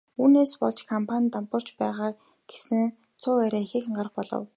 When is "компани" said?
0.91-1.23